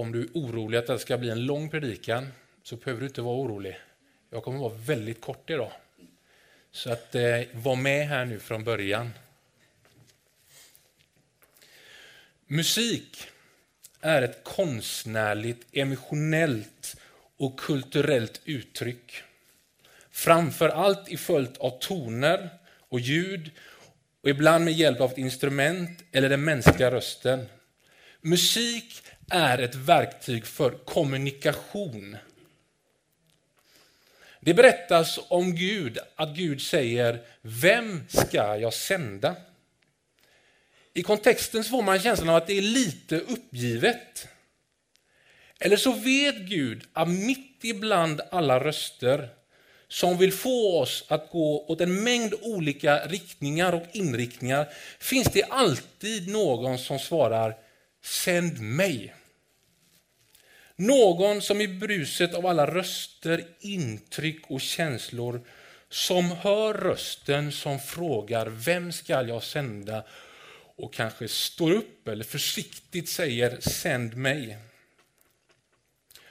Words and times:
om 0.00 0.12
du 0.12 0.22
är 0.22 0.28
orolig 0.34 0.78
att 0.78 0.86
det 0.86 0.98
ska 0.98 1.18
bli 1.18 1.30
en 1.30 1.46
lång 1.46 1.70
predikan 1.70 2.32
så 2.62 2.76
behöver 2.76 3.00
du 3.00 3.06
inte 3.06 3.22
vara 3.22 3.36
orolig. 3.36 3.78
Jag 4.30 4.44
kommer 4.44 4.58
vara 4.58 4.74
väldigt 4.74 5.20
kort 5.20 5.50
idag. 5.50 5.72
Så 6.72 6.92
att 6.92 7.14
eh, 7.14 7.40
var 7.52 7.76
med 7.76 8.08
här 8.08 8.24
nu 8.24 8.38
från 8.38 8.64
början. 8.64 9.10
Musik 12.46 13.26
är 14.00 14.22
ett 14.22 14.44
konstnärligt, 14.44 15.66
emotionellt 15.72 16.96
och 17.36 17.60
kulturellt 17.60 18.40
uttryck. 18.44 19.22
Framför 20.10 20.68
allt 20.68 21.08
i 21.08 21.16
följd 21.16 21.58
av 21.58 21.78
toner 21.78 22.48
och 22.88 23.00
ljud 23.00 23.50
och 24.20 24.28
ibland 24.28 24.64
med 24.64 24.74
hjälp 24.74 25.00
av 25.00 25.10
ett 25.10 25.18
instrument 25.18 26.04
eller 26.12 26.28
den 26.28 26.44
mänskliga 26.44 26.90
rösten. 26.90 27.46
Musik 28.20 29.02
är 29.30 29.58
ett 29.58 29.74
verktyg 29.74 30.46
för 30.46 30.70
kommunikation. 30.70 32.16
Det 34.40 34.54
berättas 34.54 35.18
om 35.28 35.54
Gud 35.54 35.98
att 36.16 36.36
Gud 36.36 36.62
säger, 36.62 37.20
vem 37.42 38.04
ska 38.08 38.56
jag 38.56 38.74
sända? 38.74 39.36
I 40.94 41.02
kontexten 41.02 41.64
får 41.64 41.82
man 41.82 42.00
känslan 42.00 42.28
av 42.28 42.36
att 42.36 42.46
det 42.46 42.58
är 42.58 42.62
lite 42.62 43.16
uppgivet. 43.16 44.28
Eller 45.58 45.76
så 45.76 45.92
vet 45.92 46.36
Gud 46.36 46.84
att 46.92 47.08
mitt 47.08 47.64
ibland 47.64 48.20
alla 48.30 48.64
röster 48.64 49.28
som 49.88 50.18
vill 50.18 50.32
få 50.32 50.78
oss 50.78 51.04
att 51.08 51.30
gå 51.30 51.64
åt 51.66 51.80
en 51.80 52.04
mängd 52.04 52.34
olika 52.42 53.06
riktningar 53.06 53.72
och 53.72 53.86
inriktningar 53.92 54.68
finns 54.98 55.28
det 55.28 55.42
alltid 55.42 56.28
någon 56.28 56.78
som 56.78 56.98
svarar 56.98 57.56
Sänd 58.02 58.60
mig. 58.60 59.14
Någon 60.76 61.42
som 61.42 61.60
i 61.60 61.68
bruset 61.68 62.34
av 62.34 62.46
alla 62.46 62.66
röster, 62.66 63.44
intryck 63.60 64.50
och 64.50 64.60
känslor 64.60 65.46
som 65.88 66.30
hör 66.30 66.74
rösten 66.74 67.52
som 67.52 67.80
frågar 67.80 68.46
vem 68.46 68.92
ska 68.92 69.22
jag 69.22 69.42
sända 69.42 70.04
och 70.76 70.94
kanske 70.94 71.28
står 71.28 71.72
upp 71.72 72.08
eller 72.08 72.24
försiktigt 72.24 73.08
säger 73.08 73.60
sänd 73.60 74.16
mig. 74.16 74.58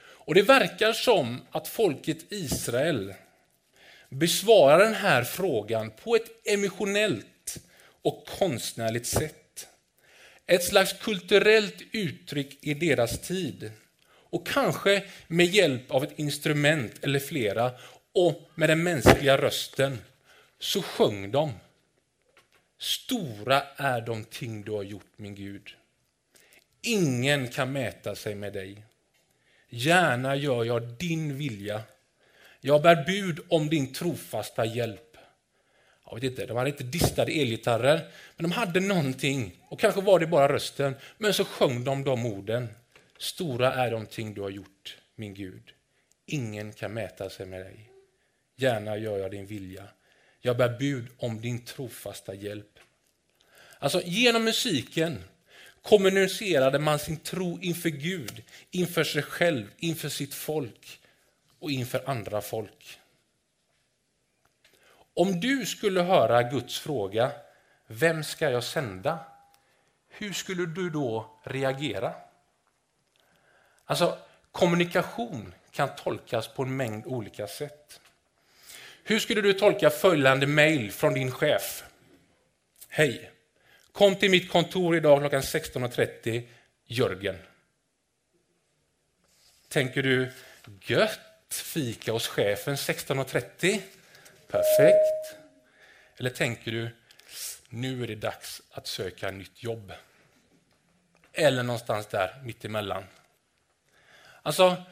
Och 0.01 0.35
Det 0.35 0.41
verkar 0.41 0.93
som 0.93 1.41
att 1.51 1.67
folket 1.67 2.31
Israel 2.31 3.13
besvarar 4.09 4.79
den 4.79 4.93
här 4.93 5.23
frågan 5.23 5.91
på 5.91 6.15
ett 6.15 6.47
emotionellt 6.47 7.57
och 8.01 8.27
konstnärligt 8.39 9.07
sätt. 9.07 9.38
Ett 10.49 10.63
slags 10.63 10.93
kulturellt 10.93 11.81
uttryck 11.91 12.57
i 12.61 12.73
deras 12.73 13.19
tid. 13.19 13.71
Och 14.09 14.47
kanske 14.47 15.03
med 15.27 15.45
hjälp 15.45 15.91
av 15.91 16.03
ett 16.03 16.19
instrument 16.19 17.03
eller 17.03 17.19
flera 17.19 17.71
och 18.11 18.51
med 18.55 18.69
den 18.69 18.83
mänskliga 18.83 19.37
rösten 19.37 19.97
så 20.59 20.81
sjöng 20.81 21.31
de. 21.31 21.53
Stora 22.79 23.63
är 23.75 24.01
de 24.01 24.23
ting 24.23 24.61
du 24.63 24.71
har 24.71 24.83
gjort, 24.83 25.11
min 25.15 25.35
Gud. 25.35 25.69
Ingen 26.81 27.47
kan 27.47 27.71
mäta 27.71 28.15
sig 28.15 28.35
med 28.35 28.53
dig. 28.53 28.83
Gärna 29.69 30.35
gör 30.35 30.63
jag 30.63 30.83
din 30.83 31.37
vilja. 31.37 31.81
Jag 32.61 32.81
bär 32.81 33.05
bud 33.05 33.39
om 33.47 33.69
din 33.69 33.93
trofasta 33.93 34.65
hjälp. 34.65 35.08
Jag 36.09 36.15
vet 36.15 36.23
inte, 36.23 36.45
de 36.45 36.57
hade 36.57 36.69
inte 36.69 36.83
distade 36.83 37.31
elgitarrer, 37.31 38.07
men 38.37 38.49
de 38.49 38.51
hade 38.51 38.79
någonting. 38.79 39.59
Och 39.69 39.79
kanske 39.79 40.01
var 40.01 40.19
det 40.19 40.27
bara 40.27 40.53
rösten, 40.53 40.95
men 41.17 41.33
så 41.33 41.45
sjöng 41.45 41.83
de 41.83 42.03
de 42.03 42.25
orden. 42.25 42.67
Stora 43.17 43.73
är 43.73 43.91
de 43.91 44.05
ting 44.05 44.33
du 44.33 44.41
har 44.41 44.49
gjort, 44.49 44.97
min 45.15 45.33
Gud. 45.33 45.71
Ingen 46.25 46.73
kan 46.73 46.93
mäta 46.93 47.29
sig 47.29 47.45
med 47.45 47.61
dig. 47.61 47.91
Gärna 48.55 48.97
gör 48.97 49.17
jag 49.17 49.31
din 49.31 49.45
vilja. 49.45 49.83
Jag 50.41 50.57
bär 50.57 50.77
bud 50.79 51.07
om 51.17 51.41
din 51.41 51.65
trofasta 51.65 52.33
hjälp. 52.33 52.79
Alltså 53.79 54.01
genom 54.05 54.43
musiken 54.43 55.23
kommunicerade 55.81 56.79
man 56.79 56.99
sin 56.99 57.17
tro 57.17 57.59
inför 57.61 57.89
Gud, 57.89 58.43
inför 58.71 59.03
sig 59.03 59.23
själv, 59.23 59.67
inför 59.77 60.09
sitt 60.09 60.33
folk 60.33 60.99
och 61.59 61.71
inför 61.71 62.09
andra 62.09 62.41
folk. 62.41 62.98
Om 65.19 65.39
du 65.39 65.65
skulle 65.65 66.01
höra 66.01 66.43
Guds 66.43 66.79
fråga, 66.79 67.31
vem 67.87 68.23
ska 68.23 68.49
jag 68.49 68.63
sända? 68.63 69.19
Hur 70.09 70.33
skulle 70.33 70.65
du 70.65 70.89
då 70.89 71.39
reagera? 71.43 72.13
Alltså, 73.85 74.17
kommunikation 74.51 75.53
kan 75.71 75.95
tolkas 75.95 76.47
på 76.47 76.63
en 76.63 76.75
mängd 76.75 77.05
olika 77.05 77.47
sätt. 77.47 78.01
Hur 79.03 79.19
skulle 79.19 79.41
du 79.41 79.53
tolka 79.53 79.89
följande 79.89 80.47
mejl 80.47 80.91
från 80.91 81.13
din 81.13 81.31
chef? 81.31 81.83
Hej! 82.87 83.31
Kom 83.91 84.15
till 84.15 84.31
mitt 84.31 84.51
kontor 84.51 84.95
idag 84.95 85.19
klockan 85.19 85.41
16.30, 85.41 86.47
Jörgen. 86.85 87.37
Tänker 89.67 90.03
du, 90.03 90.31
gött, 90.81 91.19
fika 91.49 92.11
hos 92.11 92.27
chefen 92.27 92.75
16.30? 92.75 93.81
Perfekt. 94.51 95.37
Eller 96.17 96.29
tänker 96.29 96.71
du, 96.71 96.89
nu 97.69 98.03
är 98.03 98.07
det 98.07 98.15
dags 98.15 98.61
att 98.71 98.87
söka 98.87 99.31
nytt 99.31 99.63
jobb? 99.63 99.93
Eller 101.33 101.63
någonstans 101.63 102.07
där 102.07 102.41
mittemellan. 102.43 103.03
Alltså, 104.41 104.83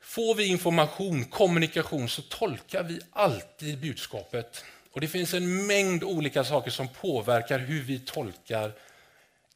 får 0.00 0.34
vi 0.34 0.46
information, 0.46 1.24
kommunikation, 1.24 2.08
så 2.08 2.22
tolkar 2.22 2.82
vi 2.82 3.00
alltid 3.12 3.80
budskapet. 3.80 4.64
Och 4.90 5.00
Det 5.00 5.08
finns 5.08 5.34
en 5.34 5.66
mängd 5.66 6.04
olika 6.04 6.44
saker 6.44 6.70
som 6.70 6.88
påverkar 6.88 7.58
hur 7.58 7.82
vi 7.82 7.98
tolkar 7.98 8.72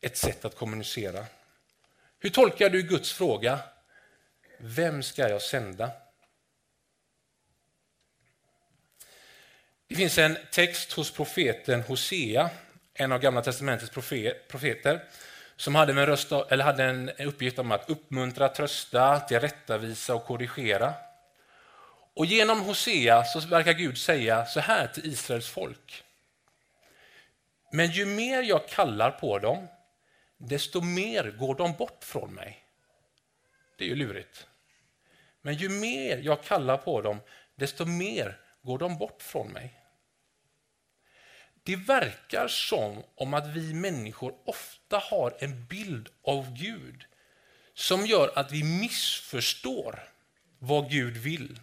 ett 0.01 0.17
sätt 0.17 0.45
att 0.45 0.57
kommunicera. 0.57 1.27
Hur 2.19 2.31
tolkar 2.31 2.71
du 2.71 2.83
Guds 2.83 3.13
fråga? 3.13 3.59
Vem 4.59 5.03
ska 5.03 5.29
jag 5.29 5.43
sända? 5.43 5.91
Det 9.89 9.95
finns 9.95 10.19
en 10.19 10.39
text 10.51 10.93
hos 10.93 11.11
profeten 11.11 11.83
Hosea, 11.83 12.51
en 12.95 13.13
av 13.13 13.21
Gamla 13.21 13.43
testamentets 13.43 13.91
profeter, 14.49 15.05
som 15.57 15.75
hade 15.75 15.93
en, 15.93 16.07
röst, 16.07 16.33
eller 16.33 16.65
hade 16.65 16.85
en 16.85 17.11
uppgift 17.11 17.59
om 17.59 17.73
att 17.73 17.91
uppmuntra, 17.91 18.49
trösta, 18.49 19.21
tillrättavisa 19.21 20.15
och 20.15 20.25
korrigera. 20.25 20.95
Och 22.15 22.27
genom 22.27 22.61
Hosea 22.61 23.25
så 23.25 23.41
verkar 23.41 23.73
Gud 23.73 23.99
säga 23.99 24.47
så 24.47 24.61
här 24.61 24.87
till 24.87 25.07
Israels 25.07 25.49
folk. 25.49 26.05
Men 27.73 27.91
ju 27.91 28.07
mer 28.07 28.43
jag 28.43 28.69
kallar 28.69 29.11
på 29.11 29.39
dem, 29.39 29.69
desto 30.39 30.81
mer 30.81 31.31
går 31.31 31.55
de 31.55 31.73
bort 31.73 32.05
från 32.05 32.35
mig. 32.35 32.65
Det 33.79 33.85
är 33.85 33.89
ju 33.89 33.97
lurigt. 33.97 34.47
Men 35.43 35.55
ju 35.55 35.69
mer 35.69 36.19
jag 36.19 36.43
kallar 36.43 36.77
på 36.77 37.03
dem, 37.03 37.21
desto 37.55 37.85
mer 37.85 38.41
går 38.63 38.79
de 38.79 38.99
bort 38.99 39.23
från 39.23 39.53
mig. 39.53 39.78
Det 41.69 41.77
verkar 41.77 42.49
som 42.49 43.03
om 43.15 43.35
att 43.35 43.47
vi 43.47 43.75
människor 43.75 44.35
ofta 44.45 44.99
har 44.99 45.37
en 45.39 45.67
bild 45.67 46.09
av 46.23 46.53
Gud 46.53 47.05
som 47.75 48.07
gör 48.07 48.39
att 48.39 48.53
vi 48.53 48.65
missförstår 48.65 50.09
vad 50.59 50.91
Gud 50.91 51.17
vill 51.17 51.61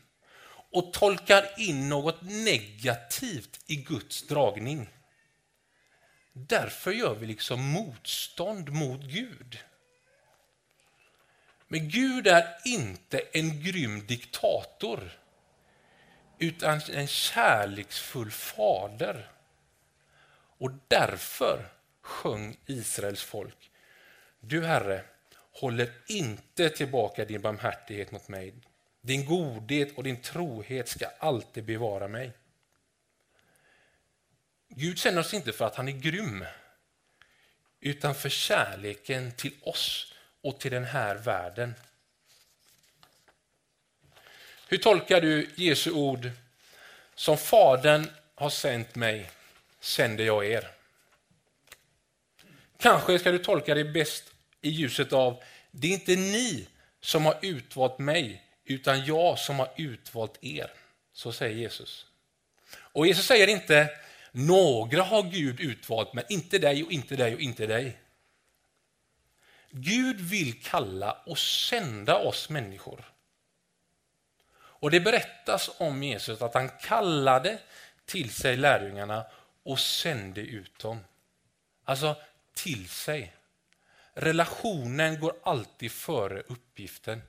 och 0.71 0.93
tolkar 0.93 1.59
in 1.59 1.89
något 1.89 2.21
negativt 2.21 3.59
i 3.67 3.75
Guds 3.75 4.27
dragning. 4.27 4.89
Därför 6.33 6.91
gör 6.91 7.15
vi 7.15 7.25
liksom 7.25 7.61
motstånd 7.61 8.69
mot 8.69 9.01
Gud. 9.01 9.59
Men 11.67 11.89
Gud 11.89 12.27
är 12.27 12.57
inte 12.65 13.19
en 13.19 13.63
grym 13.63 14.05
diktator 14.05 15.11
utan 16.39 16.81
en 16.93 17.07
kärleksfull 17.07 18.31
fader 18.31 19.31
och 20.57 20.71
därför 20.87 21.65
sjöng 22.01 22.57
Israels 22.65 23.23
folk. 23.23 23.71
Du 24.39 24.65
Herre 24.65 25.03
håller 25.51 25.91
inte 26.07 26.69
tillbaka 26.69 27.25
din 27.25 27.41
barmhärtighet 27.41 28.11
mot 28.11 28.27
mig. 28.27 28.53
Din 29.01 29.25
godhet 29.25 29.97
och 29.97 30.03
din 30.03 30.21
trohet 30.21 30.87
ska 30.87 31.05
alltid 31.19 31.65
bevara 31.65 32.07
mig. 32.07 32.31
Gud 34.69 34.97
känner 34.97 35.19
oss 35.19 35.33
inte 35.33 35.51
för 35.51 35.65
att 35.65 35.75
han 35.75 35.87
är 35.87 35.91
grym, 35.91 36.45
utan 37.79 38.15
för 38.15 38.29
kärleken 38.29 39.31
till 39.31 39.53
oss 39.61 40.13
och 40.41 40.59
till 40.59 40.71
den 40.71 40.83
här 40.85 41.15
världen. 41.15 41.73
Hur 44.67 44.77
tolkar 44.77 45.21
du 45.21 45.49
Jesu 45.55 45.91
ord? 45.91 46.31
Som 47.15 47.37
Fadern 47.37 48.07
har 48.35 48.49
sänt 48.49 48.95
mig 48.95 49.29
sände 49.85 50.23
jag 50.23 50.45
er. 50.45 50.71
Kanske 52.77 53.19
ska 53.19 53.31
du 53.31 53.39
tolka 53.39 53.75
det 53.75 53.83
bäst 53.83 54.23
i 54.61 54.69
ljuset 54.69 55.13
av, 55.13 55.43
det 55.71 55.87
är 55.87 55.91
inte 55.91 56.15
ni 56.15 56.67
som 57.01 57.25
har 57.25 57.37
utvalt 57.41 57.99
mig, 57.99 58.43
utan 58.65 59.05
jag 59.05 59.39
som 59.39 59.59
har 59.59 59.71
utvalt 59.75 60.37
er. 60.41 60.71
Så 61.13 61.31
säger 61.31 61.55
Jesus. 61.55 62.05
Och 62.75 63.07
Jesus 63.07 63.25
säger 63.25 63.47
inte, 63.47 63.89
några 64.31 65.03
har 65.03 65.23
Gud 65.23 65.59
utvalt, 65.59 66.13
men 66.13 66.23
inte 66.29 66.57
dig 66.57 66.83
och 66.83 66.91
inte 66.91 67.15
dig 67.15 67.35
och 67.35 67.41
inte 67.41 67.67
dig. 67.67 67.97
Gud 69.69 70.19
vill 70.19 70.61
kalla 70.61 71.11
och 71.25 71.37
sända 71.37 72.15
oss 72.15 72.49
människor. 72.49 73.05
Och 74.57 74.91
det 74.91 74.99
berättas 74.99 75.69
om 75.77 76.03
Jesus 76.03 76.41
att 76.41 76.53
han 76.53 76.69
kallade 76.69 77.59
till 78.05 78.29
sig 78.29 78.57
lärjungarna 78.57 79.25
och 79.65 79.79
sände 79.79 80.41
ut 80.41 80.79
dem. 80.79 80.99
Alltså 81.83 82.15
till 82.53 82.89
sig. 82.89 83.33
Relationen 84.13 85.19
går 85.19 85.35
alltid 85.43 85.91
före 85.91 86.41
uppgiften. 86.41 87.21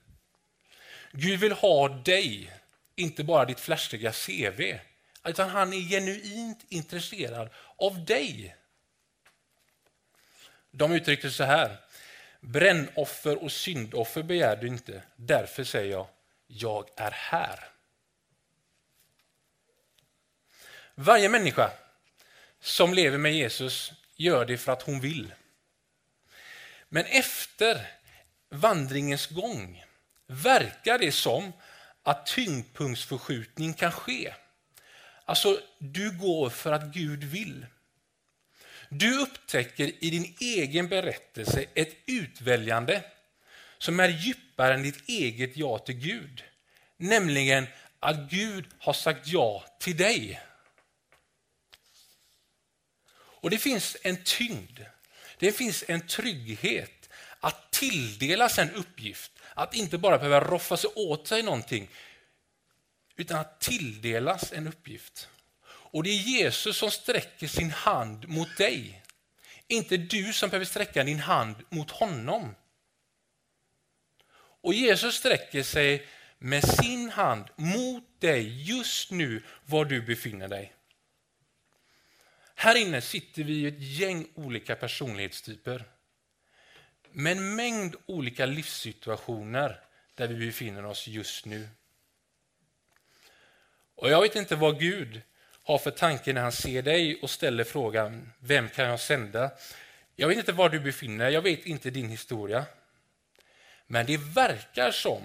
Gud 1.12 1.40
vill 1.40 1.52
ha 1.52 1.88
dig, 1.88 2.52
inte 2.94 3.24
bara 3.24 3.44
ditt 3.44 3.60
flashiga 3.60 4.12
CV, 4.12 4.78
utan 5.24 5.48
han 5.48 5.72
är 5.72 5.80
genuint 5.80 6.64
intresserad 6.68 7.50
av 7.76 8.04
dig. 8.04 8.56
De 10.70 10.92
uttryckte 10.92 11.30
så 11.30 11.44
här, 11.44 11.76
brännoffer 12.40 13.42
och 13.42 13.52
syndoffer 13.52 14.22
begär 14.22 14.56
du 14.56 14.66
inte, 14.66 15.02
därför 15.16 15.64
säger 15.64 15.92
jag, 15.92 16.06
jag 16.46 16.88
är 16.96 17.10
här. 17.10 17.64
Varje 20.94 21.28
människa 21.28 21.70
som 22.66 22.94
lever 22.94 23.18
med 23.18 23.34
Jesus 23.34 23.92
gör 24.16 24.44
det 24.44 24.58
för 24.58 24.72
att 24.72 24.82
hon 24.82 25.00
vill. 25.00 25.34
Men 26.88 27.04
efter 27.04 27.86
vandringens 28.50 29.26
gång 29.26 29.84
verkar 30.26 30.98
det 30.98 31.12
som 31.12 31.52
att 32.02 32.26
tyngdpunktsförskjutning 32.26 33.74
kan 33.74 33.92
ske. 33.92 34.34
Alltså, 35.24 35.60
du 35.78 36.18
går 36.18 36.50
för 36.50 36.72
att 36.72 36.84
Gud 36.94 37.24
vill. 37.24 37.66
Du 38.88 39.18
upptäcker 39.18 40.04
i 40.04 40.10
din 40.10 40.36
egen 40.40 40.88
berättelse 40.88 41.64
ett 41.74 41.96
utväljande 42.06 43.02
som 43.78 44.00
är 44.00 44.08
djupare 44.08 44.74
än 44.74 44.82
ditt 44.82 45.08
eget 45.08 45.56
ja 45.56 45.78
till 45.78 45.94
Gud. 45.98 46.44
Nämligen 46.96 47.66
att 48.00 48.30
Gud 48.30 48.64
har 48.78 48.92
sagt 48.92 49.26
ja 49.26 49.64
till 49.80 49.96
dig. 49.96 50.40
Och 53.46 53.50
det 53.50 53.58
finns 53.58 53.96
en 54.02 54.16
tyngd, 54.24 54.80
det 55.38 55.52
finns 55.52 55.84
en 55.88 56.06
trygghet 56.06 57.08
att 57.40 57.70
tilldelas 57.70 58.58
en 58.58 58.70
uppgift. 58.70 59.32
Att 59.54 59.74
inte 59.74 59.98
bara 59.98 60.18
behöva 60.18 60.40
roffa 60.40 60.76
sig 60.76 60.90
åt 60.94 61.28
sig 61.28 61.42
någonting, 61.42 61.88
utan 63.16 63.38
att 63.38 63.60
tilldelas 63.60 64.52
en 64.52 64.68
uppgift. 64.68 65.28
Och 65.66 66.02
det 66.02 66.10
är 66.10 66.16
Jesus 66.16 66.76
som 66.76 66.90
sträcker 66.90 67.46
sin 67.46 67.70
hand 67.70 68.28
mot 68.28 68.56
dig. 68.56 69.02
Inte 69.66 69.96
du 69.96 70.32
som 70.32 70.50
behöver 70.50 70.66
sträcka 70.66 71.04
din 71.04 71.20
hand 71.20 71.56
mot 71.68 71.90
honom. 71.90 72.54
Och 74.60 74.74
Jesus 74.74 75.14
sträcker 75.14 75.62
sig 75.62 76.06
med 76.38 76.68
sin 76.68 77.10
hand 77.10 77.44
mot 77.56 78.20
dig 78.20 78.68
just 78.70 79.10
nu 79.10 79.42
var 79.64 79.84
du 79.84 80.02
befinner 80.02 80.48
dig. 80.48 80.75
Här 82.58 82.74
inne 82.74 83.00
sitter 83.00 83.44
vi 83.44 83.52
i 83.52 83.66
ett 83.66 83.80
gäng 83.80 84.26
olika 84.34 84.76
personlighetstyper. 84.76 85.84
Med 87.10 87.36
en 87.36 87.54
mängd 87.54 87.96
olika 88.06 88.46
livssituationer 88.46 89.80
där 90.14 90.28
vi 90.28 90.46
befinner 90.46 90.84
oss 90.84 91.06
just 91.06 91.46
nu. 91.46 91.68
Och 93.94 94.10
Jag 94.10 94.20
vet 94.20 94.36
inte 94.36 94.56
vad 94.56 94.80
Gud 94.80 95.22
har 95.62 95.78
för 95.78 95.90
tanke 95.90 96.32
när 96.32 96.42
han 96.42 96.52
ser 96.52 96.82
dig 96.82 97.20
och 97.22 97.30
ställer 97.30 97.64
frågan, 97.64 98.32
vem 98.38 98.68
kan 98.68 98.84
jag 98.88 99.00
sända? 99.00 99.50
Jag 100.14 100.28
vet 100.28 100.38
inte 100.38 100.52
var 100.52 100.68
du 100.68 100.80
befinner 100.80 101.24
dig, 101.24 101.34
jag 101.34 101.42
vet 101.42 101.66
inte 101.66 101.90
din 101.90 102.08
historia. 102.08 102.64
Men 103.86 104.06
det 104.06 104.16
verkar 104.16 104.90
som 104.90 105.22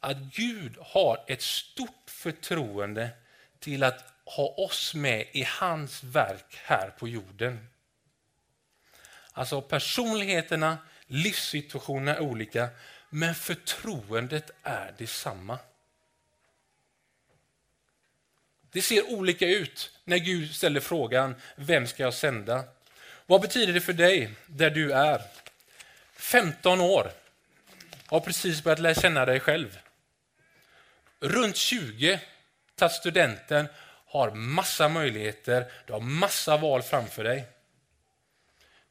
att 0.00 0.16
Gud 0.16 0.76
har 0.80 1.24
ett 1.26 1.42
stort 1.42 2.10
förtroende 2.10 3.10
till 3.58 3.82
att 3.82 4.19
ha 4.36 4.44
oss 4.44 4.94
med 4.94 5.26
i 5.32 5.42
hans 5.42 6.04
verk 6.04 6.60
här 6.64 6.90
på 6.90 7.08
jorden. 7.08 7.68
Alltså 9.32 9.60
personligheterna, 9.60 10.78
livssituationerna 11.06 12.16
är 12.16 12.20
olika, 12.20 12.68
men 13.08 13.34
förtroendet 13.34 14.50
är 14.62 14.94
detsamma. 14.98 15.58
Det 18.72 18.82
ser 18.82 19.10
olika 19.10 19.48
ut 19.48 19.90
när 20.04 20.18
Gud 20.18 20.54
ställer 20.54 20.80
frågan, 20.80 21.34
vem 21.56 21.86
ska 21.86 22.02
jag 22.02 22.14
sända? 22.14 22.64
Vad 23.26 23.40
betyder 23.40 23.72
det 23.72 23.80
för 23.80 23.92
dig 23.92 24.34
där 24.46 24.70
du 24.70 24.92
är? 24.92 25.22
15 26.14 26.80
år, 26.80 27.12
har 28.06 28.20
precis 28.20 28.62
börjat 28.62 28.78
lära 28.78 28.94
känna 28.94 29.26
dig 29.26 29.40
själv. 29.40 29.78
Runt 31.20 31.56
20, 31.56 32.20
tagit 32.74 32.92
studenten, 32.92 33.68
har 34.10 34.30
massa 34.30 34.88
möjligheter, 34.88 35.72
du 35.86 35.92
har 35.92 36.00
massa 36.00 36.56
val 36.56 36.82
framför 36.82 37.24
dig. 37.24 37.44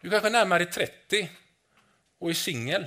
Du 0.01 0.10
kanske 0.10 0.30
närmar 0.30 0.60
dig 0.60 0.71
30 0.71 1.30
och 2.19 2.30
är 2.30 2.33
singel. 2.33 2.86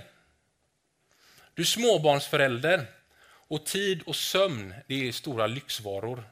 Du 1.55 1.63
är 1.63 1.67
småbarnsförälder 1.67 2.87
och 3.25 3.67
tid 3.67 4.03
och 4.03 4.17
sömn 4.17 4.75
det 4.87 5.09
är 5.09 5.13
stora 5.13 5.47
lyxvaror. 5.47 6.25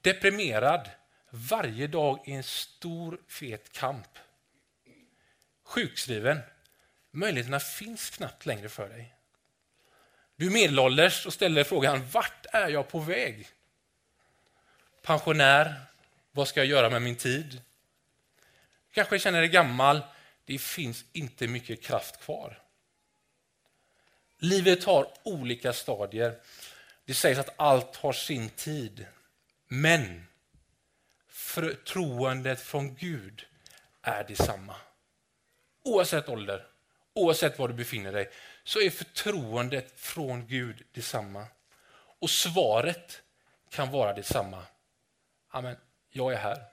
Deprimerad, 0.00 0.90
varje 1.30 1.86
dag 1.86 2.20
i 2.26 2.32
en 2.32 2.42
stor 2.42 3.20
fet 3.28 3.72
kamp. 3.72 4.18
Sjukskriven, 5.64 6.38
möjligheterna 7.10 7.60
finns 7.60 8.10
knappt 8.10 8.46
längre 8.46 8.68
för 8.68 8.88
dig. 8.88 9.14
Du 10.36 10.46
är 10.46 10.50
medelålders 10.50 11.26
och 11.26 11.32
ställer 11.32 11.64
frågan, 11.64 12.08
vart 12.12 12.46
är 12.52 12.68
jag 12.68 12.88
på 12.88 12.98
väg? 12.98 13.48
Pensionär, 15.08 15.74
vad 16.32 16.48
ska 16.48 16.60
jag 16.60 16.66
göra 16.66 16.90
med 16.90 17.02
min 17.02 17.16
tid? 17.16 17.60
Kanske 18.92 19.18
känner 19.18 19.40
dig 19.40 19.48
gammal, 19.48 20.00
det 20.44 20.58
finns 20.58 21.04
inte 21.12 21.46
mycket 21.46 21.82
kraft 21.82 22.20
kvar. 22.20 22.62
Livet 24.38 24.84
har 24.84 25.08
olika 25.22 25.72
stadier. 25.72 26.38
Det 27.04 27.14
sägs 27.14 27.38
att 27.38 27.54
allt 27.56 27.96
har 27.96 28.12
sin 28.12 28.48
tid. 28.48 29.06
Men 29.68 30.26
förtroendet 31.28 32.60
från 32.60 32.94
Gud 32.94 33.46
är 34.02 34.24
detsamma. 34.24 34.74
Oavsett 35.82 36.28
ålder, 36.28 36.66
oavsett 37.14 37.58
var 37.58 37.68
du 37.68 37.74
befinner 37.74 38.12
dig, 38.12 38.30
så 38.64 38.80
är 38.80 38.90
förtroendet 38.90 40.00
från 40.00 40.46
Gud 40.46 40.82
detsamma. 40.92 41.46
Och 42.18 42.30
svaret 42.30 43.22
kan 43.70 43.90
vara 43.90 44.14
detsamma. 44.14 44.66
Amen, 45.50 45.76
jag 46.10 46.32
är 46.32 46.36
här. 46.36 46.64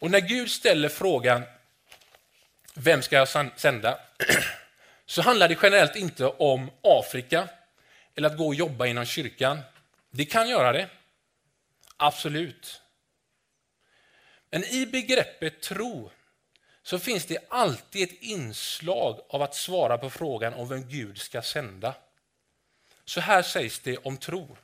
Och 0.00 0.10
när 0.10 0.20
Gud 0.20 0.50
ställer 0.50 0.88
frågan, 0.88 1.42
vem 2.74 3.02
ska 3.02 3.16
jag 3.16 3.28
sända? 3.60 4.00
Så 5.06 5.22
handlar 5.22 5.48
det 5.48 5.58
generellt 5.62 5.96
inte 5.96 6.26
om 6.26 6.70
Afrika 6.82 7.48
eller 8.14 8.30
att 8.30 8.36
gå 8.36 8.46
och 8.46 8.54
jobba 8.54 8.86
inom 8.86 9.04
kyrkan. 9.04 9.60
Det 10.10 10.24
kan 10.24 10.48
göra 10.48 10.72
det, 10.72 10.88
absolut. 11.96 12.82
Men 14.50 14.64
i 14.64 14.86
begreppet 14.86 15.62
tro 15.62 16.10
så 16.82 16.98
finns 16.98 17.26
det 17.26 17.38
alltid 17.48 18.08
ett 18.08 18.22
inslag 18.22 19.20
av 19.28 19.42
att 19.42 19.54
svara 19.54 19.98
på 19.98 20.10
frågan 20.10 20.54
om 20.54 20.68
vem 20.68 20.88
Gud 20.88 21.18
ska 21.18 21.42
sända. 21.42 21.94
Så 23.10 23.20
här 23.20 23.42
sägs 23.42 23.78
det 23.78 23.96
om 23.96 24.16
tro. 24.16 24.56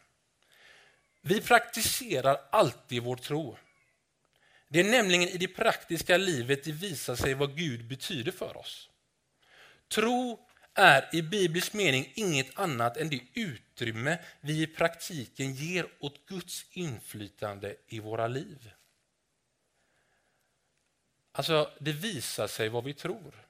Vi 1.21 1.41
praktiserar 1.41 2.41
alltid 2.50 3.03
vår 3.03 3.17
tro. 3.17 3.57
Det 4.69 4.81
är 4.81 4.85
nämligen 4.85 5.23
i 5.29 5.37
det 5.37 5.49
praktiska 5.49 6.17
livet 6.17 6.65
det 6.65 6.73
visar 6.73 7.17
sig 7.17 7.35
vad 7.35 7.57
Gud 7.57 7.85
betyder 7.85 8.33
för 8.33 8.57
oss. 8.57 8.91
Tro 9.88 10.49
är 10.75 11.09
i 11.12 11.23
biblisk 11.23 11.73
mening 11.73 12.12
inget 12.15 12.59
annat 12.59 12.97
än 12.97 13.09
det 13.09 13.21
utrymme 13.35 14.19
vi 14.41 14.62
i 14.62 14.67
praktiken 14.67 15.55
ger 15.55 15.87
åt 15.99 16.26
Guds 16.26 16.67
inflytande 16.71 17.76
i 17.87 18.00
våra 18.00 18.29
liv. 18.29 18.71
Alltså, 21.33 21.71
det 21.81 21.93
visar 21.93 22.47
sig 22.47 22.69
vad 22.69 22.85
vi 22.85 22.95
tror. 22.95 23.46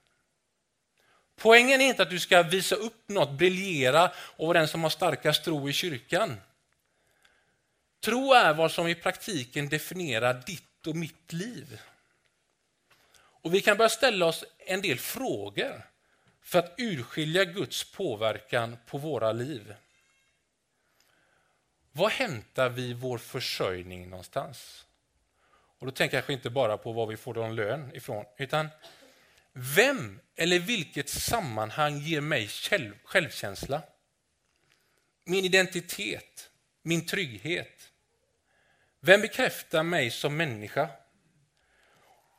Poängen 1.36 1.80
är 1.80 1.84
inte 1.84 2.02
att 2.02 2.10
du 2.10 2.20
ska 2.20 2.42
visa 2.42 2.74
upp 2.74 3.08
något, 3.08 3.30
briljera 3.30 4.12
och 4.18 4.46
vara 4.46 4.58
den 4.58 4.68
som 4.68 4.82
har 4.82 4.90
starkast 4.90 5.44
tro 5.44 5.68
i 5.68 5.72
kyrkan. 5.72 6.40
Tro 8.00 8.32
är 8.32 8.54
vad 8.54 8.72
som 8.72 8.88
i 8.88 8.94
praktiken 8.94 9.68
definierar 9.68 10.42
ditt 10.46 10.86
och 10.86 10.96
mitt 10.96 11.32
liv. 11.32 11.80
Och 13.16 13.54
vi 13.54 13.60
kan 13.60 13.76
börja 13.76 13.88
ställa 13.88 14.26
oss 14.26 14.44
en 14.58 14.82
del 14.82 14.98
frågor 14.98 15.82
för 16.42 16.58
att 16.58 16.74
urskilja 16.78 17.44
Guds 17.44 17.92
påverkan 17.92 18.76
på 18.86 18.98
våra 18.98 19.32
liv. 19.32 19.74
Var 21.92 22.08
hämtar 22.08 22.68
vi 22.68 22.92
vår 22.92 23.18
försörjning 23.18 24.10
någonstans? 24.10 24.86
Och 25.78 25.86
då 25.86 25.92
tänker 25.92 26.16
jag 26.16 26.22
kanske 26.22 26.32
inte 26.32 26.50
bara 26.50 26.78
på 26.78 26.92
var 26.92 27.06
vi 27.06 27.16
får 27.16 27.34
någon 27.34 27.54
lön 27.54 27.90
ifrån, 27.94 28.24
utan 28.36 28.68
vem 29.58 30.20
eller 30.36 30.58
vilket 30.58 31.08
sammanhang 31.08 31.98
ger 31.98 32.20
mig 32.20 32.48
själv, 32.48 32.94
självkänsla? 33.04 33.82
Min 35.24 35.44
identitet, 35.44 36.50
min 36.82 37.06
trygghet. 37.06 37.92
Vem 39.00 39.20
bekräftar 39.20 39.82
mig 39.82 40.10
som 40.10 40.36
människa? 40.36 40.90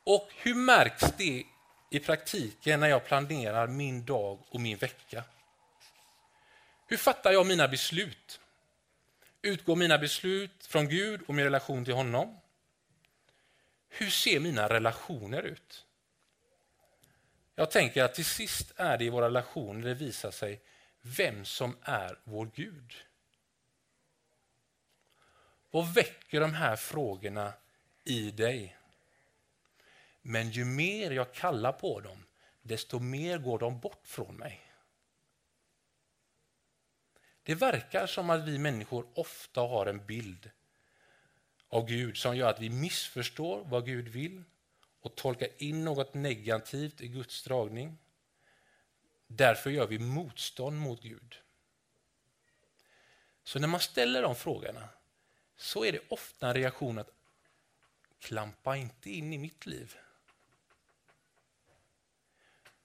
Och 0.04 0.30
hur 0.36 0.54
märks 0.54 1.04
det 1.16 1.44
i 1.90 1.98
praktiken 1.98 2.80
när 2.80 2.88
jag 2.88 3.04
planerar 3.04 3.66
min 3.66 4.04
dag 4.04 4.38
och 4.50 4.60
min 4.60 4.78
vecka? 4.78 5.24
Hur 6.86 6.96
fattar 6.96 7.32
jag 7.32 7.46
mina 7.46 7.68
beslut? 7.68 8.40
Utgår 9.42 9.76
mina 9.76 9.98
beslut 9.98 10.66
från 10.66 10.88
Gud 10.88 11.22
och 11.26 11.34
min 11.34 11.44
relation 11.44 11.84
till 11.84 11.94
honom? 11.94 12.40
Hur 13.88 14.10
ser 14.10 14.40
mina 14.40 14.68
relationer 14.68 15.42
ut? 15.42 15.84
Jag 17.58 17.70
tänker 17.70 18.04
att 18.04 18.14
till 18.14 18.24
sist 18.24 18.72
är 18.76 18.98
det 18.98 19.04
i 19.04 19.08
våra 19.08 19.26
relationer 19.26 19.88
det 19.88 19.94
visar 19.94 20.30
sig 20.30 20.60
vem 21.02 21.44
som 21.44 21.76
är 21.82 22.18
vår 22.24 22.50
Gud. 22.54 22.94
Vad 25.70 25.94
väcker 25.94 26.40
de 26.40 26.54
här 26.54 26.76
frågorna 26.76 27.52
i 28.04 28.30
dig? 28.30 28.76
Men 30.22 30.50
ju 30.50 30.64
mer 30.64 31.10
jag 31.10 31.32
kallar 31.32 31.72
på 31.72 32.00
dem, 32.00 32.24
desto 32.62 32.98
mer 32.98 33.38
går 33.38 33.58
de 33.58 33.80
bort 33.80 34.06
från 34.06 34.36
mig. 34.36 34.60
Det 37.42 37.54
verkar 37.54 38.06
som 38.06 38.30
att 38.30 38.44
vi 38.48 38.58
människor 38.58 39.06
ofta 39.14 39.60
har 39.60 39.86
en 39.86 40.06
bild 40.06 40.50
av 41.68 41.86
Gud 41.86 42.16
som 42.16 42.36
gör 42.36 42.50
att 42.50 42.60
vi 42.60 42.70
missförstår 42.70 43.64
vad 43.64 43.86
Gud 43.86 44.08
vill 44.08 44.44
och 45.00 45.14
tolkar 45.14 45.48
in 45.58 45.84
något 45.84 46.14
negativt 46.14 47.00
i 47.00 47.08
Guds 47.08 47.44
dragning. 47.44 47.98
Därför 49.26 49.70
gör 49.70 49.86
vi 49.86 49.98
motstånd 49.98 50.76
mot 50.76 51.02
Gud. 51.02 51.36
Så 53.42 53.58
när 53.58 53.68
man 53.68 53.80
ställer 53.80 54.22
de 54.22 54.36
frågorna 54.36 54.88
så 55.56 55.84
är 55.84 55.92
det 55.92 56.00
ofta 56.08 56.48
en 56.48 56.54
reaktion 56.54 56.98
att 56.98 57.10
klampa 58.18 58.76
inte 58.76 59.10
in 59.10 59.32
i 59.32 59.38
mitt 59.38 59.66
liv. 59.66 59.96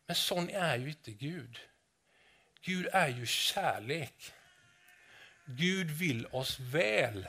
Men 0.05 0.15
sån 0.15 0.49
är 0.49 0.77
ju 0.77 0.89
inte 0.89 1.11
Gud. 1.11 1.59
Gud 2.61 2.87
är 2.91 3.07
ju 3.07 3.25
kärlek. 3.25 4.33
Gud 5.45 5.91
vill 5.91 6.25
oss 6.25 6.59
väl. 6.59 7.27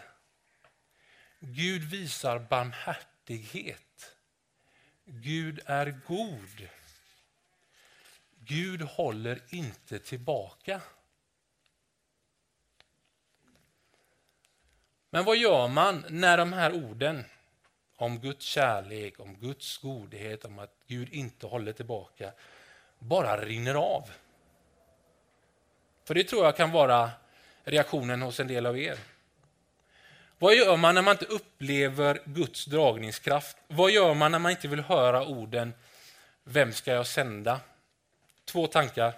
Gud 1.38 1.83
visar 1.83 2.38
barmhärtighet. 2.38 4.13
Gud 5.04 5.61
är 5.66 6.00
god. 6.06 6.68
Gud 8.38 8.82
håller 8.82 9.40
inte 9.49 9.99
tillbaka. 9.99 10.80
Men 15.11 15.25
vad 15.25 15.37
gör 15.37 15.68
man 15.68 16.04
när 16.08 16.38
de 16.38 16.52
här 16.52 16.73
orden 16.73 17.25
om 17.96 18.18
Guds 18.18 18.46
kärlek, 18.46 19.20
om 19.20 19.34
Guds 19.34 19.78
godhet, 19.78 20.44
om 20.44 20.58
att 20.58 20.76
Gud 20.87 21.08
inte 21.12 21.46
håller 21.46 21.73
tillbaka, 21.73 22.32
bara 22.99 23.44
rinner 23.44 23.75
av? 23.75 24.11
För 26.04 26.14
det 26.14 26.25
tror 26.25 26.44
jag 26.44 26.56
kan 26.56 26.70
vara 26.70 27.11
reaktionen 27.64 28.23
hos 28.23 28.40
en 28.40 28.49
del 28.49 28.66
av 28.66 28.78
er. 28.78 28.99
Vad 30.38 30.55
gör 30.55 30.76
man 30.76 30.95
när 30.95 31.03
man 31.03 31.12
inte 31.12 31.25
upplever 31.25 32.23
Guds 32.25 32.64
dragningskraft? 32.64 33.57
Vad 33.69 33.91
gör 33.91 34.14
man 34.14 34.33
när 34.33 34.38
man 34.38 34.50
inte 34.50 34.69
vill 34.69 34.81
höra 34.81 35.26
orden 35.26 35.73
Vem 36.45 36.73
ska 36.73 36.93
jag 36.93 37.07
sända? 37.07 37.61
Två 38.45 38.67
tankar. 38.67 39.12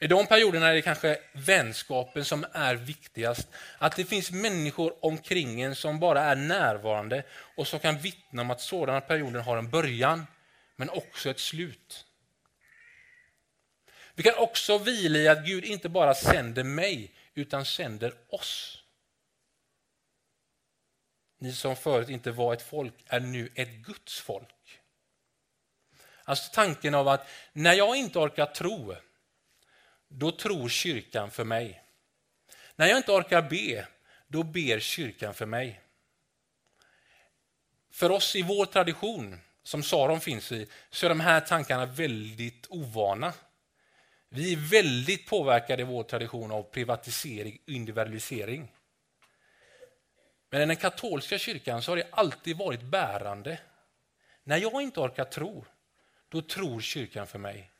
I 0.00 0.06
de 0.06 0.26
perioderna 0.26 0.68
är 0.68 0.74
det 0.74 0.82
kanske 0.82 1.18
vänskapen 1.32 2.24
som 2.24 2.46
är 2.52 2.74
viktigast. 2.74 3.48
Att 3.78 3.96
det 3.96 4.04
finns 4.04 4.30
människor 4.30 5.04
omkring 5.04 5.60
en 5.60 5.74
som 5.74 6.00
bara 6.00 6.22
är 6.22 6.36
närvarande 6.36 7.22
och 7.56 7.66
som 7.66 7.80
kan 7.80 7.98
vittna 7.98 8.42
om 8.42 8.50
att 8.50 8.60
sådana 8.60 9.00
perioder 9.00 9.40
har 9.40 9.56
en 9.56 9.70
början, 9.70 10.26
men 10.76 10.90
också 10.90 11.30
ett 11.30 11.40
slut. 11.40 12.06
Vi 14.14 14.22
kan 14.22 14.34
också 14.36 14.78
vila 14.78 15.18
i 15.18 15.28
att 15.28 15.46
Gud 15.46 15.64
inte 15.64 15.88
bara 15.88 16.14
sänder 16.14 16.64
mig, 16.64 17.14
utan 17.34 17.64
sänder 17.64 18.14
oss. 18.28 18.79
Ni 21.42 21.52
som 21.52 21.76
förut 21.76 22.08
inte 22.08 22.30
var 22.30 22.52
ett 22.52 22.62
folk 22.62 22.94
är 23.06 23.20
nu 23.20 23.52
ett 23.54 23.70
Guds 23.70 24.20
folk. 24.20 24.80
Alltså 26.24 26.52
tanken 26.54 26.94
av 26.94 27.08
att 27.08 27.28
när 27.52 27.72
jag 27.72 27.96
inte 27.96 28.18
orkar 28.18 28.46
tro, 28.46 28.94
då 30.08 30.32
tror 30.32 30.68
kyrkan 30.68 31.30
för 31.30 31.44
mig. 31.44 31.82
När 32.76 32.86
jag 32.86 32.96
inte 32.96 33.12
orkar 33.12 33.42
be, 33.42 33.86
då 34.26 34.42
ber 34.42 34.80
kyrkan 34.80 35.34
för 35.34 35.46
mig. 35.46 35.80
För 37.90 38.10
oss 38.10 38.36
i 38.36 38.42
vår 38.42 38.66
tradition, 38.66 39.40
som 39.62 39.82
Saron 39.82 40.20
finns 40.20 40.52
i, 40.52 40.66
så 40.90 41.06
är 41.06 41.08
de 41.08 41.20
här 41.20 41.40
tankarna 41.40 41.86
väldigt 41.86 42.66
ovana. 42.68 43.32
Vi 44.28 44.52
är 44.52 44.70
väldigt 44.70 45.26
påverkade 45.26 45.82
i 45.82 45.84
vår 45.84 46.02
tradition 46.02 46.50
av 46.50 46.62
privatisering 46.62 47.58
och 47.62 47.72
individualisering. 47.72 48.72
Men 50.50 50.62
i 50.62 50.66
den 50.66 50.76
katolska 50.76 51.38
kyrkan 51.38 51.82
så 51.82 51.90
har 51.90 51.96
det 51.96 52.08
alltid 52.10 52.56
varit 52.56 52.82
bärande. 52.82 53.60
När 54.44 54.56
jag 54.56 54.82
inte 54.82 55.00
orkar 55.00 55.24
tro, 55.24 55.64
då 56.28 56.42
tror 56.42 56.80
kyrkan 56.80 57.26
för 57.26 57.38
mig. 57.38 57.70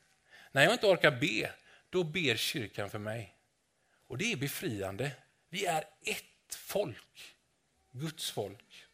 När 0.51 0.63
jag 0.63 0.73
inte 0.73 0.87
orkar 0.87 1.11
be, 1.11 1.53
då 1.89 2.03
ber 2.03 2.35
kyrkan 2.35 2.89
för 2.89 2.99
mig. 2.99 3.35
Och 4.07 4.17
det 4.17 4.31
är 4.31 4.35
befriande. 4.35 5.11
Vi 5.49 5.65
är 5.65 5.83
ett 6.01 6.55
folk, 6.55 7.35
Guds 7.91 8.31
folk. 8.31 8.87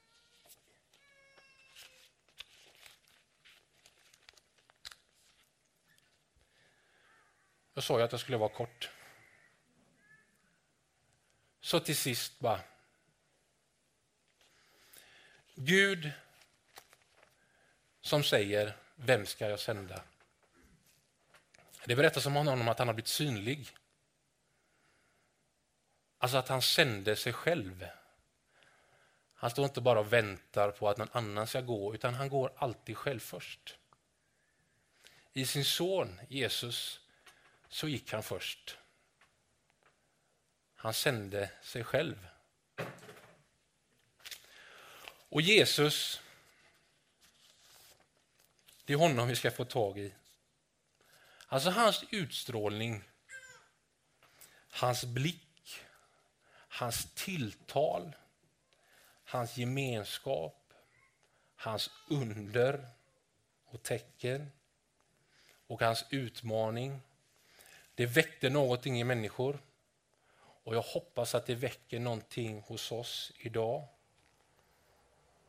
Jag 7.74 7.84
sa 7.84 7.98
ju 7.98 8.03
att 8.03 8.12
jag 8.12 8.22
skulle 8.22 8.38
vara 8.38 8.50
kort. 8.50 8.89
Så 11.62 11.79
till 11.79 11.98
sist 11.98 12.39
bara. 12.39 12.60
Gud 15.60 16.12
som 18.02 18.24
säger, 18.24 18.78
vem 18.96 19.26
ska 19.26 19.50
jag 19.50 19.60
sända? 19.60 20.04
Det 21.86 21.96
berättas 21.96 22.26
om 22.26 22.36
honom 22.36 22.68
att 22.68 22.80
han 22.80 22.88
har 22.88 22.94
blivit 22.96 23.08
synlig. 23.08 23.68
Alltså 26.18 26.38
att 26.38 26.48
han 26.48 26.62
sände 26.62 27.16
sig 27.16 27.34
själv. 27.34 27.88
Han 29.34 29.50
står 29.50 29.66
inte 29.66 29.82
bara 29.82 30.00
och 30.00 30.14
väntar 30.14 30.72
på 30.72 30.90
att 30.90 30.98
någon 30.98 31.12
annan 31.12 31.48
ska 31.48 31.62
gå, 31.62 31.96
utan 31.96 32.14
han 32.14 32.30
går 32.30 32.54
alltid 32.58 32.98
själv 32.98 33.20
först. 33.20 33.78
I 35.34 35.46
sin 35.46 35.66
son 35.66 36.20
Jesus 36.30 37.00
så 37.70 37.88
gick 37.88 38.14
han 38.14 38.24
först. 38.24 38.78
Han 40.76 40.94
sände 40.94 41.52
sig 41.62 41.84
själv. 41.84 42.28
Och 45.29 45.41
Jesus, 45.41 46.22
det 48.86 48.93
är 48.93 48.98
honom 48.98 49.27
vi 49.27 49.36
ska 49.36 49.51
få 49.51 49.65
tag 49.65 50.00
i. 50.00 50.13
Alltså 51.48 51.69
hans 51.69 52.03
utstrålning, 52.12 53.03
hans 54.69 55.05
blick, 55.05 55.81
hans 56.67 57.13
tilltal, 57.13 58.15
hans 59.24 59.57
gemenskap, 59.57 60.74
hans 61.55 61.89
under 62.07 62.89
och 63.65 63.84
tecken 63.84 64.51
och 65.67 65.81
hans 65.81 66.05
utmaning. 66.10 67.01
Det 67.96 68.05
väckte 68.05 68.50
någonting 68.50 69.00
i 69.00 69.03
människor 69.03 69.60
och 70.63 70.75
jag 70.75 70.81
hoppas 70.81 71.36
att 71.36 71.46
det 71.46 71.55
väcker 71.55 72.00
någonting 72.00 72.62
hos 72.62 72.91
oss 72.91 73.31
idag. 73.38 73.88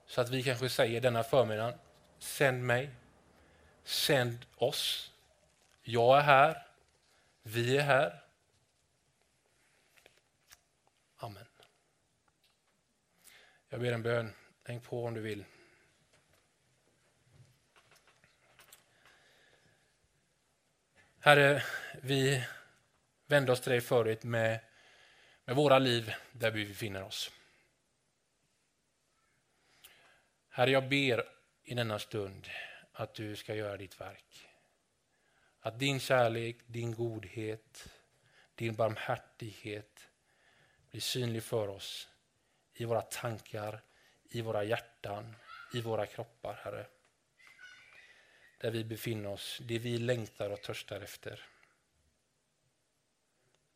Så 0.09 0.21
att 0.21 0.29
vi 0.31 0.43
kanske 0.43 0.69
säger 0.69 1.01
denna 1.01 1.23
förmiddag, 1.23 1.79
sänd 2.19 2.65
mig, 2.65 2.91
sänd 3.85 4.47
oss. 4.57 5.13
Jag 5.83 6.19
är 6.19 6.23
här, 6.23 6.67
vi 7.43 7.77
är 7.77 7.83
här. 7.83 8.23
Amen. 11.17 11.45
Jag 13.69 13.81
ber 13.81 13.93
en 13.93 14.03
bön, 14.03 14.33
häng 14.65 14.81
på 14.81 15.05
om 15.05 15.15
du 15.15 15.21
vill. 15.21 15.45
Herre, 21.21 21.63
vi 22.03 22.45
vänder 23.27 23.53
oss 23.53 23.61
till 23.61 23.73
dig 23.73 23.81
förut 23.81 24.23
med, 24.23 24.61
med 25.45 25.57
våra 25.57 25.79
liv 25.79 26.15
där 26.33 26.51
vi 26.51 26.67
befinner 26.67 27.03
oss. 27.03 27.31
Herre, 30.59 30.71
jag 30.71 30.89
ber 30.89 31.29
i 31.65 31.75
denna 31.75 31.99
stund 31.99 32.49
att 32.93 33.15
du 33.15 33.37
ska 33.37 33.55
göra 33.55 33.77
ditt 33.77 34.01
verk. 34.01 34.49
Att 35.61 35.79
din 35.79 36.01
kärlek, 36.01 36.57
din 36.67 36.95
godhet, 36.95 37.89
din 38.55 38.75
barmhärtighet 38.75 40.09
blir 40.91 41.01
synlig 41.01 41.43
för 41.43 41.69
oss 41.69 42.09
i 42.75 42.85
våra 42.85 43.01
tankar, 43.01 43.83
i 44.25 44.41
våra 44.41 44.65
hjärtan, 44.65 45.37
i 45.75 45.81
våra 45.81 46.07
kroppar, 46.07 46.55
Herre. 46.55 46.87
Där 48.61 48.71
vi 48.71 48.85
befinner 48.85 49.29
oss, 49.29 49.61
det 49.63 49.79
vi 49.79 49.99
längtar 49.99 50.51
och 50.51 50.63
törstar 50.63 51.01
efter. 51.01 51.47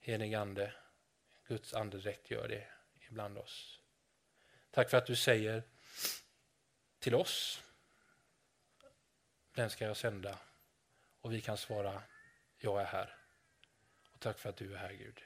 Helig 0.01 0.35
Ande, 0.35 0.73
Guds 1.47 1.75
andedräkt 1.75 2.31
gör 2.31 2.49
det 2.49 2.67
ibland 3.11 3.39
oss. 3.39 3.81
Tack 4.71 4.91
för 4.91 4.97
att 4.97 5.07
du 5.07 5.17
säger 5.17 5.63
till 7.03 7.15
oss, 7.15 7.63
den 9.55 9.71
ska 9.71 9.85
jag 9.85 9.97
sända. 9.97 10.39
Och 11.21 11.33
vi 11.33 11.41
kan 11.41 11.57
svara, 11.57 12.03
jag 12.59 12.81
är 12.81 12.85
här. 12.85 13.17
Och 14.13 14.21
tack 14.21 14.39
för 14.39 14.49
att 14.49 14.57
du 14.57 14.75
är 14.75 14.79
här 14.79 14.93
Gud. 14.93 15.23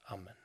Amen. 0.00 0.41